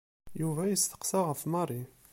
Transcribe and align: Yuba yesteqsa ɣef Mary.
Yuba 0.41 0.63
yesteqsa 0.67 1.19
ɣef 1.23 1.41
Mary. 1.51 1.81